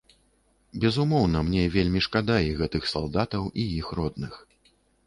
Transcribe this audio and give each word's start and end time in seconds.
Безумоўна, 0.85 1.43
мне 1.49 1.67
вельмі 1.75 2.03
шкада 2.09 2.39
і 2.49 2.59
гэтых 2.63 2.83
салдатаў, 2.97 3.43
і 3.67 3.71
іх 3.79 3.97
родных. 4.03 4.33